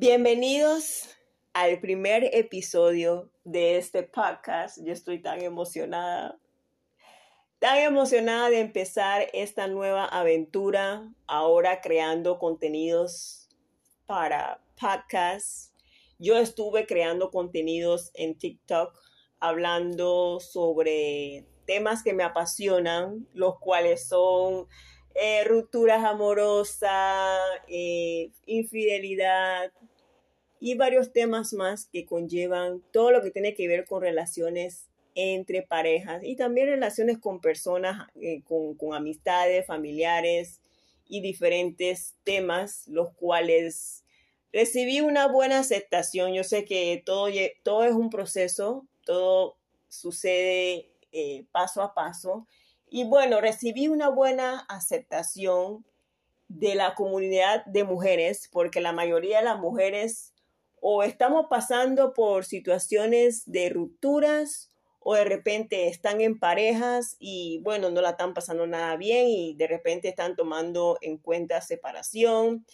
[0.00, 1.08] Bienvenidos
[1.52, 4.78] al primer episodio de este podcast.
[4.80, 6.38] Yo estoy tan emocionada,
[7.58, 13.48] tan emocionada de empezar esta nueva aventura, ahora creando contenidos
[14.06, 15.74] para podcasts.
[16.20, 18.96] Yo estuve creando contenidos en TikTok
[19.40, 24.68] hablando sobre temas que me apasionan, los cuales son
[25.20, 29.72] eh, rupturas amorosas, eh, infidelidad,
[30.60, 35.62] y varios temas más que conllevan todo lo que tiene que ver con relaciones entre
[35.62, 40.60] parejas y también relaciones con personas, eh, con, amistades, familiares
[41.08, 44.04] y diferentes temas, los cuales
[44.52, 46.34] recibí una buena aceptación.
[46.34, 47.28] Yo sé que todo,
[47.62, 49.56] todo es un proceso, todo
[49.88, 52.46] sucede eh, paso a paso.
[52.90, 55.84] Y bueno, recibí una buena aceptación
[56.48, 60.32] de la comunidad de mujeres, porque la mayoría de las mujeres
[60.80, 67.90] o estamos pasando por situaciones de rupturas o de repente están en parejas y bueno,
[67.90, 72.64] no la están pasando nada bien y de repente están tomando en cuenta separación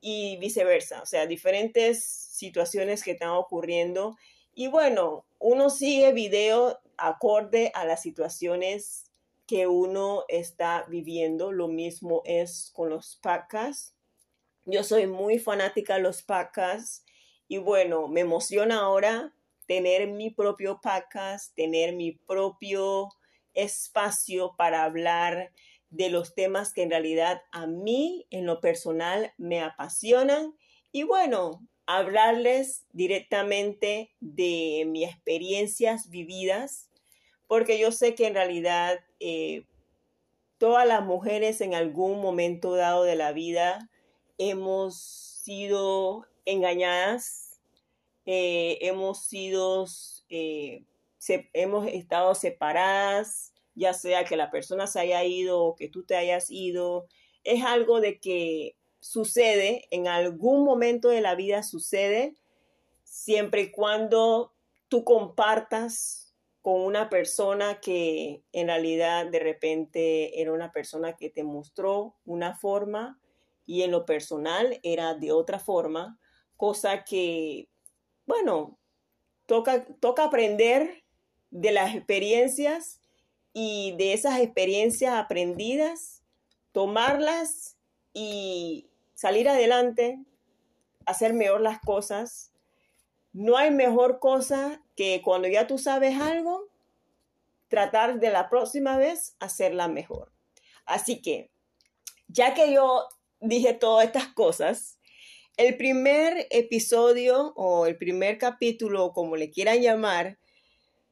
[0.00, 4.16] y viceversa, o sea, diferentes situaciones que están ocurriendo.
[4.54, 9.10] Y bueno, uno sigue video acorde a las situaciones
[9.46, 13.94] que uno está viviendo, lo mismo es con los podcasts.
[14.64, 17.04] Yo soy muy fanática de los podcasts
[17.48, 19.34] y bueno, me emociona ahora
[19.66, 23.08] tener mi propio podcast, tener mi propio
[23.52, 25.52] espacio para hablar
[25.90, 30.54] de los temas que en realidad a mí en lo personal me apasionan
[30.90, 36.88] y bueno, hablarles directamente de mis experiencias vividas,
[37.46, 39.64] porque yo sé que en realidad eh,
[40.58, 43.88] todas las mujeres en algún momento dado de la vida
[44.36, 47.58] hemos sido engañadas,
[48.26, 49.86] eh, hemos sido,
[50.28, 50.84] eh,
[51.54, 56.16] hemos estado separadas, ya sea que la persona se haya ido o que tú te
[56.16, 57.06] hayas ido,
[57.44, 62.34] es algo de que sucede, en algún momento de la vida sucede,
[63.04, 64.52] siempre y cuando
[64.88, 66.23] tú compartas
[66.64, 72.56] con una persona que en realidad de repente era una persona que te mostró una
[72.56, 73.20] forma
[73.66, 76.18] y en lo personal era de otra forma,
[76.56, 77.68] cosa que,
[78.24, 78.78] bueno,
[79.44, 81.04] toca, toca aprender
[81.50, 82.98] de las experiencias
[83.52, 86.22] y de esas experiencias aprendidas,
[86.72, 87.76] tomarlas
[88.14, 90.18] y salir adelante,
[91.04, 92.53] hacer mejor las cosas.
[93.34, 96.68] No hay mejor cosa que cuando ya tú sabes algo,
[97.66, 100.32] tratar de la próxima vez hacerla mejor.
[100.86, 101.50] Así que,
[102.28, 103.08] ya que yo
[103.40, 105.00] dije todas estas cosas,
[105.56, 110.38] el primer episodio o el primer capítulo, como le quieran llamar,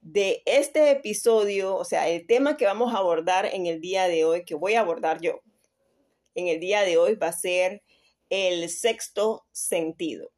[0.00, 4.24] de este episodio, o sea, el tema que vamos a abordar en el día de
[4.24, 5.42] hoy, que voy a abordar yo
[6.34, 7.82] en el día de hoy, va a ser
[8.30, 10.30] el sexto sentido.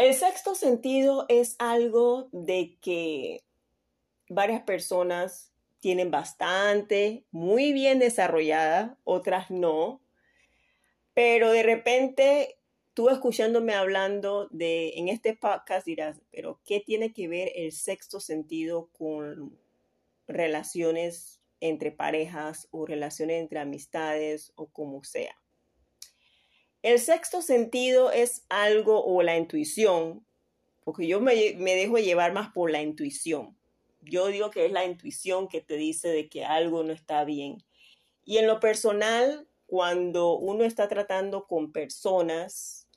[0.00, 3.44] El sexto sentido es algo de que
[4.30, 10.00] varias personas tienen bastante, muy bien desarrollada, otras no.
[11.12, 12.56] Pero de repente,
[12.94, 18.20] tú escuchándome hablando de, en este podcast dirás, pero ¿qué tiene que ver el sexto
[18.20, 19.54] sentido con
[20.26, 25.36] relaciones entre parejas o relaciones entre amistades o como sea?
[26.82, 30.24] El sexto sentido es algo o la intuición,
[30.84, 33.56] porque yo me, me dejo llevar más por la intuición.
[34.00, 37.58] Yo digo que es la intuición que te dice de que algo no está bien.
[38.24, 42.88] Y en lo personal, cuando uno está tratando con personas,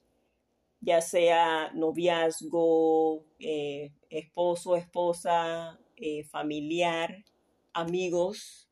[0.80, 7.24] ya sea noviazgo, eh, esposo, esposa, eh, familiar,
[7.74, 8.70] amigos,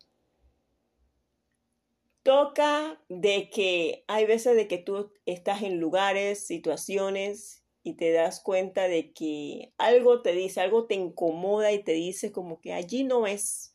[2.24, 8.40] toca de que hay veces de que tú estás en lugares, situaciones y te das
[8.42, 13.04] cuenta de que algo te dice, algo te incomoda y te dice como que allí
[13.04, 13.74] no es,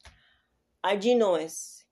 [0.83, 1.89] allí no es.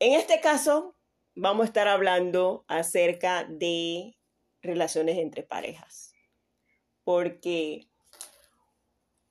[0.00, 0.96] En este caso,
[1.34, 4.16] vamos a estar hablando acerca de
[4.60, 6.12] relaciones entre parejas.
[7.04, 7.88] Porque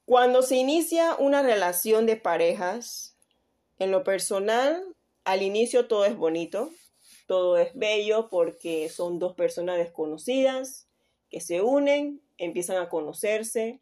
[0.06, 3.18] cuando se inicia una relación de parejas,
[3.80, 6.72] en lo personal, al inicio todo es bonito,
[7.28, 10.88] todo es bello porque son dos personas desconocidas
[11.30, 13.80] que se unen, empiezan a conocerse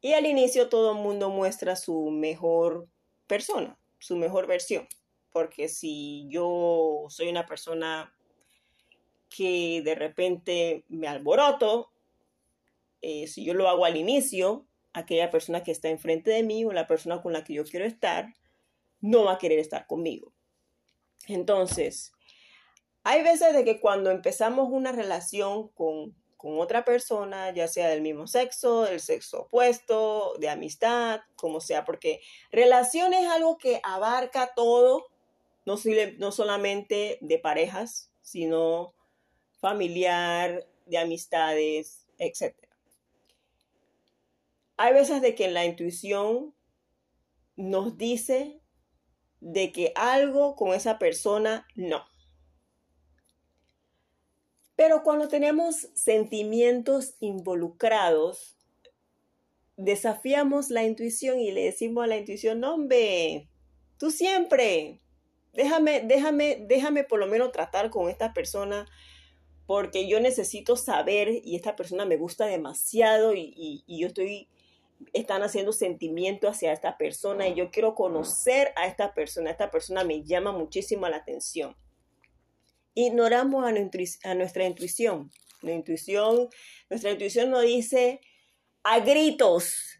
[0.00, 2.88] y al inicio todo el mundo muestra su mejor
[3.26, 4.86] persona, su mejor versión.
[5.32, 8.12] Porque si yo soy una persona
[9.28, 11.90] que de repente me alboroto,
[13.02, 16.72] eh, si yo lo hago al inicio, aquella persona que está enfrente de mí o
[16.72, 18.34] la persona con la que yo quiero estar,
[19.00, 20.32] no va a querer estar conmigo.
[21.26, 22.12] Entonces,
[23.02, 28.02] hay veces de que cuando empezamos una relación con, con otra persona, ya sea del
[28.02, 32.20] mismo sexo, del sexo opuesto, de amistad, como sea, porque
[32.50, 35.06] relación es algo que abarca todo,
[35.64, 35.76] no,
[36.18, 38.92] no solamente de parejas, sino
[39.60, 42.54] familiar, de amistades, etc.
[44.76, 46.54] Hay veces de que la intuición
[47.56, 48.60] nos dice
[49.40, 52.04] de que algo con esa persona no.
[54.76, 58.56] Pero cuando tenemos sentimientos involucrados,
[59.76, 63.48] desafiamos la intuición y le decimos a la intuición, hombre,
[63.98, 65.00] tú siempre,
[65.52, 68.86] déjame, déjame, déjame por lo menos tratar con esta persona
[69.66, 74.48] porque yo necesito saber y esta persona me gusta demasiado y, yo estoy,
[75.12, 80.04] están haciendo sentimiento hacia esta persona y yo quiero conocer a esta persona, esta persona
[80.04, 81.76] me llama muchísimo la atención.
[82.94, 85.30] Ignoramos a, nuestra intuición.
[85.62, 86.48] La intuición,
[86.88, 88.20] nuestra intuición nos dice
[88.82, 89.98] a gritos,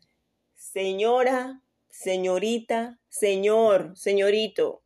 [0.55, 4.83] señora, señorita, señor, señorito,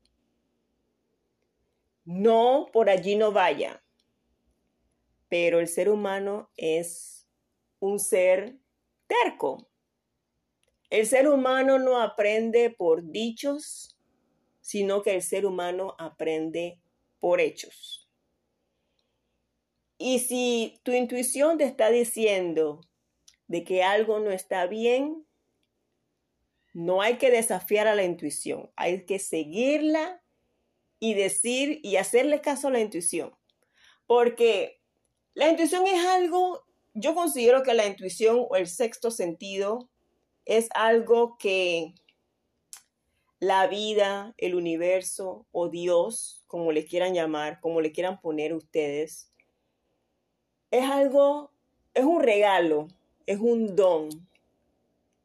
[2.04, 3.82] no, por allí no vaya
[5.30, 7.26] pero el ser humano es
[7.78, 8.58] un ser
[9.06, 9.69] terco.
[10.90, 13.96] El ser humano no aprende por dichos,
[14.60, 16.80] sino que el ser humano aprende
[17.20, 18.08] por hechos.
[19.98, 22.80] Y si tu intuición te está diciendo
[23.46, 25.26] de que algo no está bien,
[26.72, 30.22] no hay que desafiar a la intuición, hay que seguirla
[30.98, 33.36] y decir y hacerle caso a la intuición.
[34.06, 34.80] Porque
[35.34, 36.64] la intuición es algo,
[36.94, 39.89] yo considero que la intuición o el sexto sentido
[40.50, 41.94] es algo que
[43.38, 49.32] la vida, el universo o Dios, como le quieran llamar, como le quieran poner ustedes,
[50.72, 51.52] es algo,
[51.94, 52.88] es un regalo,
[53.26, 54.08] es un don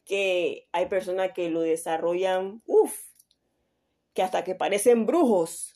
[0.06, 2.96] que hay personas que lo desarrollan, uff,
[4.14, 5.75] que hasta que parecen brujos,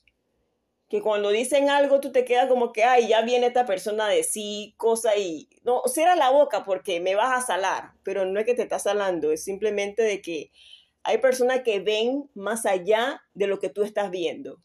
[0.90, 4.24] que cuando dicen algo tú te quedas como que, ay, ya viene esta persona de
[4.24, 8.46] sí, cosa y, no, cierra la boca porque me vas a salar, pero no es
[8.46, 10.52] que te estás salando, es simplemente de que
[11.04, 14.62] hay personas que ven más allá de lo que tú estás viendo.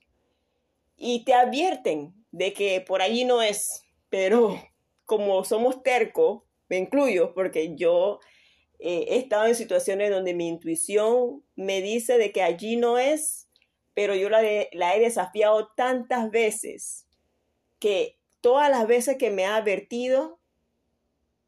[0.97, 4.61] Y te advierten de que por allí no es, pero
[5.05, 8.20] como somos tercos, me incluyo porque yo
[8.79, 13.49] eh, he estado en situaciones donde mi intuición me dice de que allí no es,
[13.94, 17.06] pero yo la, he desafiado tantas veces
[17.79, 20.41] que todas las veces que me ha advertido,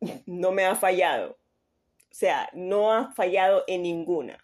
[0.27, 1.39] no me ha fallado.
[2.11, 4.39] O sea, no ha fallado en ninguna.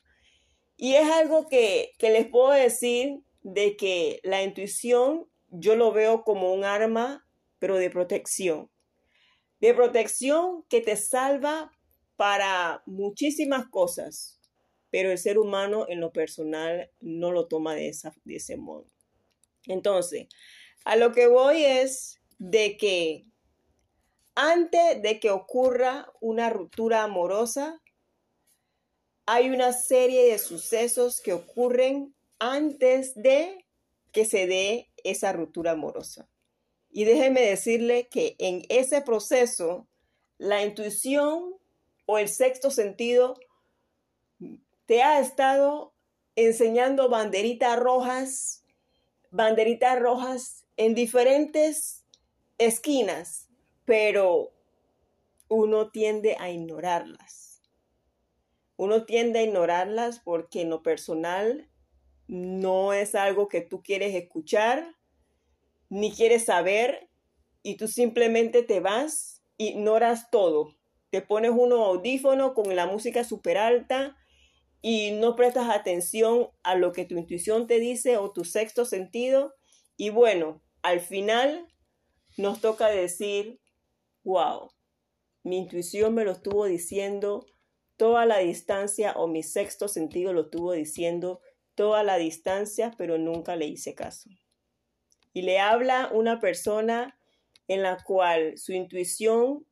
[0.77, 6.25] Y es algo que, que les puedo decir de que la intuición yo lo veo
[6.25, 7.27] como un arma,
[7.59, 8.71] pero de protección.
[9.61, 11.71] De protección que te salva
[12.17, 14.42] para muchísimas cosas
[14.93, 18.87] pero el ser humano en lo personal no lo toma de, esa, de ese modo.
[19.67, 20.29] Entonces,
[20.85, 23.25] a lo que voy es de que
[24.35, 27.81] antes de que ocurra una ruptura amorosa,
[29.25, 33.65] hay una serie de sucesos que ocurren antes de
[34.13, 36.29] que se dé esa ruptura amorosa.
[36.91, 39.89] Y déjeme decirle que en ese proceso,
[40.37, 41.55] la intuición
[42.05, 43.39] o el sexto sentido
[44.87, 45.95] te ha estado
[46.37, 48.65] enseñando banderitas rojas,
[49.31, 52.05] banderitas rojas en diferentes
[52.59, 53.49] esquinas,
[53.85, 54.53] pero
[55.49, 57.63] uno tiende a ignorarlas.
[58.77, 61.69] Uno tiende a ignorarlas porque en lo personal
[62.27, 64.97] no es algo que tú quieres escuchar
[65.91, 67.11] ni quieres saber
[67.63, 70.75] y tú simplemente te vas, ignoras todo.
[71.11, 74.17] Te pones uno audífono con la música súper alta
[74.83, 79.55] y no prestas atención a lo que tu intuición te dice o tu sexto sentido.
[79.97, 81.69] Y bueno, al final
[82.37, 83.61] nos toca decir,
[84.25, 84.73] wow,
[85.45, 87.47] mi intuición me lo estuvo diciendo
[87.97, 91.41] toda la distancia o mi sexto sentido lo estuvo diciendo
[91.77, 94.29] toda la distancia, pero nunca le hice caso.
[95.33, 97.17] Y le habla una persona
[97.69, 99.65] en la cual su intuición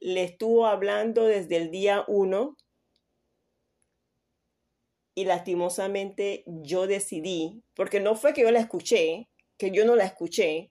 [0.00, 2.56] le estuvo hablando desde el día uno
[5.18, 10.04] y lastimosamente yo decidí, porque no fue que yo la escuché, que yo no la
[10.04, 10.70] escuché,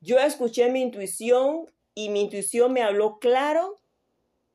[0.00, 3.80] Yo escuché mi intuición y mi intuición me habló claro,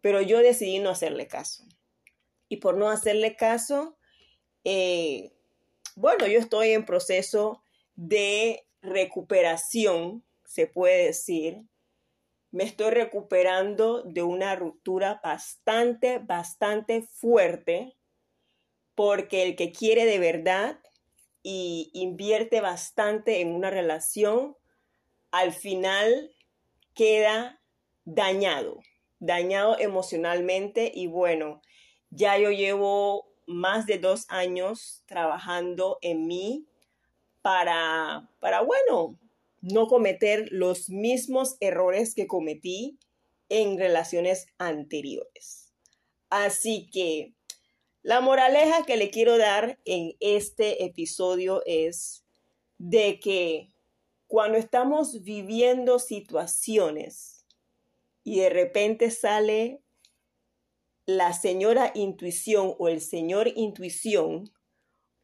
[0.02, 1.64] pero yo decidí no hacerle caso.
[2.50, 3.96] Y por no hacerle caso,
[4.66, 5.32] eh,
[5.96, 7.64] bueno, yo estoy en proceso
[7.96, 11.62] de recuperación, se puede decir.
[12.52, 17.96] Me estoy recuperando de una ruptura bastante, bastante fuerte,
[19.02, 20.80] porque el que quiere de verdad
[21.42, 24.56] y invierte bastante en una relación,
[25.32, 26.36] al final
[26.94, 27.60] queda
[28.06, 28.80] dañado,
[29.18, 31.64] dañado emocionalmente y bueno,
[32.12, 36.68] ya yo llevo más de dos años trabajando en mí
[37.42, 39.18] para, para, bueno,
[39.62, 43.00] no cometer los mismos errores que cometí
[43.50, 45.74] en relaciones anteriores.
[46.30, 47.34] Así que
[48.04, 52.26] la moraleja que le quiero dar en este episodio es
[52.78, 53.72] de que
[54.28, 57.46] cuando estamos viviendo situaciones
[58.24, 59.82] y de repente sale
[61.06, 64.52] la señora intuición o el señor intuición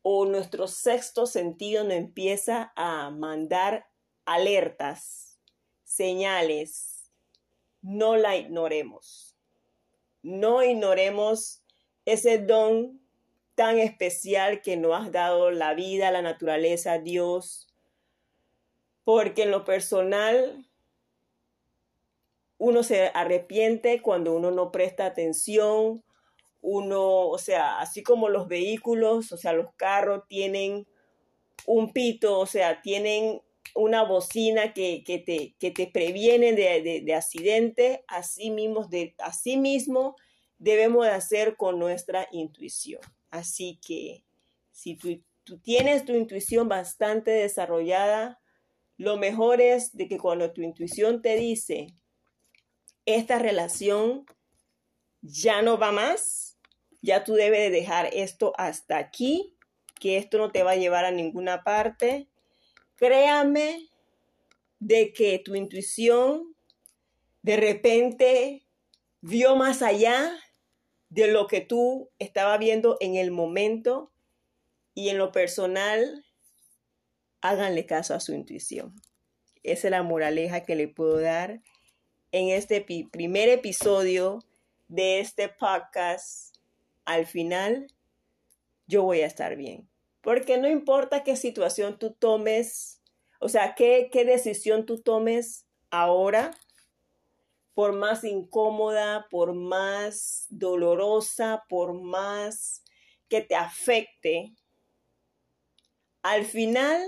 [0.01, 3.87] o nuestro sexto sentido nos empieza a mandar
[4.25, 5.39] alertas,
[5.83, 7.11] señales,
[7.81, 9.35] no la ignoremos.
[10.21, 11.63] No ignoremos
[12.07, 13.01] ese don
[13.53, 17.67] tan especial que nos has dado la vida, la naturaleza, Dios,
[19.03, 20.65] porque en lo personal
[22.57, 26.01] uno se arrepiente cuando uno no presta atención,
[26.61, 30.87] uno, o sea, así como los vehículos, o sea, los carros tienen
[31.65, 33.41] un pito, o sea, tienen
[33.75, 40.15] una bocina que, te, que te, previene de, de, accidente, así mismo, de, así mismo
[40.57, 43.01] debemos de hacer con nuestra intuición.
[43.29, 44.23] Así que
[44.71, 48.39] si tú, tú tienes tu intuición bastante desarrollada,
[48.97, 51.87] lo mejor es de que cuando tu intuición te dice,
[53.05, 54.25] esta relación
[55.21, 56.57] ya no va más,
[57.01, 59.55] ya tú debes de dejar esto hasta aquí,
[59.99, 62.27] que esto no te va a llevar a ninguna parte.
[62.95, 63.89] Créame
[64.79, 66.55] de que tu intuición
[67.41, 68.67] de repente
[69.21, 70.37] vio más allá
[71.09, 74.11] de lo que tú estabas viendo en el momento
[74.93, 76.25] y en lo personal,
[77.41, 78.95] háganle caso a su intuición.
[79.63, 81.61] Esa es la moraleja que le puedo dar
[82.31, 84.43] en este primer episodio
[84.87, 86.55] de este podcast,
[87.05, 87.87] al final
[88.87, 89.87] yo voy a estar bien.
[90.21, 93.01] Porque no importa qué situación tú tomes,
[93.39, 96.51] o sea, qué, qué decisión tú tomes ahora,
[97.77, 102.83] por más incómoda, por más dolorosa, por más
[103.29, 104.55] que te afecte,
[106.23, 107.05] al final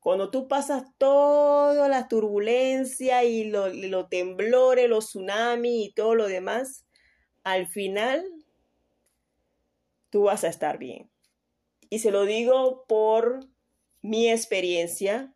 [0.00, 6.84] cuando tú pasas toda la turbulencia y los temblores, los tsunamis y todo lo demás,
[7.42, 8.22] al final
[10.10, 11.10] tú vas a estar bien.
[11.88, 13.40] Y se lo digo por
[14.02, 15.34] mi experiencia,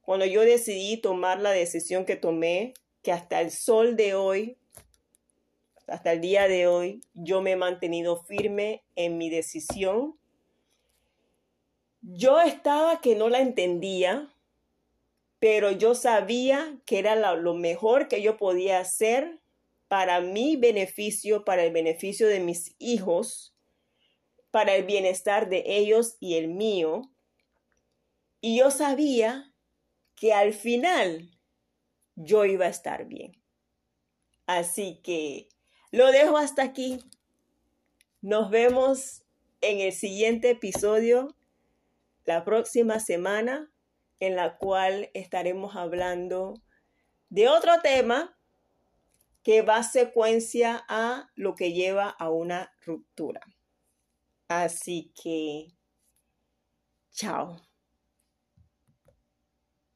[0.00, 2.74] cuando yo decidí tomar la decisión que tomé,
[3.08, 4.58] que hasta el sol de hoy,
[5.86, 10.18] hasta el día de hoy, yo me he mantenido firme en mi decisión
[12.00, 14.32] yo estaba que no la entendía,
[15.38, 19.38] pero yo sabía que era lo mejor que yo podía hacer
[19.88, 23.54] para mi beneficio, para el beneficio de mis hijos,
[24.50, 27.02] para el bienestar de ellos y el mío.
[28.40, 29.52] Y yo sabía
[30.14, 31.37] que al final
[32.18, 33.32] yo iba a estar bien.
[34.46, 35.48] Así que
[35.90, 36.98] lo dejo hasta aquí.
[38.20, 39.22] Nos vemos
[39.60, 41.36] en el siguiente episodio
[42.24, 43.70] la próxima semana
[44.20, 46.54] en la cual estaremos hablando
[47.30, 48.36] de otro tema
[49.44, 53.40] que va secuencia a lo que lleva a una ruptura.
[54.48, 55.68] Así que,
[57.12, 57.67] chao.